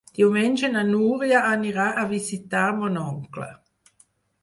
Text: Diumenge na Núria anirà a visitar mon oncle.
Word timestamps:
Diumenge 0.19 0.69
na 0.75 0.81
Núria 0.87 1.43
anirà 1.51 1.87
a 1.91 2.07
visitar 2.17 2.67
mon 2.83 3.01
oncle. 3.07 3.55